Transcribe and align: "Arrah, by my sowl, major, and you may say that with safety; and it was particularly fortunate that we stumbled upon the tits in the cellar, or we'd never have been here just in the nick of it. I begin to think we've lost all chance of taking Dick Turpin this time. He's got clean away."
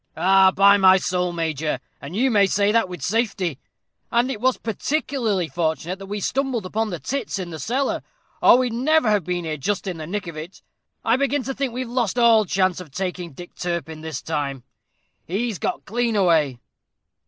"Arrah, 0.17 0.51
by 0.51 0.77
my 0.77 0.97
sowl, 0.97 1.31
major, 1.31 1.79
and 2.01 2.15
you 2.15 2.31
may 2.31 2.47
say 2.47 2.71
that 2.71 2.89
with 2.89 3.03
safety; 3.03 3.59
and 4.11 4.31
it 4.31 4.41
was 4.41 4.57
particularly 4.57 5.47
fortunate 5.47 5.99
that 5.99 6.07
we 6.07 6.19
stumbled 6.19 6.65
upon 6.65 6.89
the 6.89 6.97
tits 6.97 7.37
in 7.37 7.51
the 7.51 7.59
cellar, 7.59 8.01
or 8.41 8.57
we'd 8.57 8.73
never 8.73 9.11
have 9.11 9.23
been 9.23 9.45
here 9.45 9.57
just 9.57 9.85
in 9.85 9.97
the 9.97 10.07
nick 10.07 10.25
of 10.25 10.35
it. 10.35 10.63
I 11.05 11.17
begin 11.17 11.43
to 11.43 11.53
think 11.53 11.71
we've 11.71 11.87
lost 11.87 12.17
all 12.17 12.45
chance 12.45 12.79
of 12.81 12.89
taking 12.89 13.33
Dick 13.33 13.53
Turpin 13.53 14.01
this 14.01 14.23
time. 14.23 14.63
He's 15.27 15.59
got 15.59 15.85
clean 15.85 16.15
away." 16.15 16.57